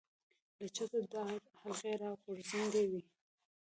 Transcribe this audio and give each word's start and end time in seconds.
له 0.59 0.67
چته 0.75 0.97
د 1.03 1.05
دار 1.13 1.33
حلقې 1.61 1.93
را 2.01 2.09
ځوړندې 2.49 2.83
وې. 2.89 3.01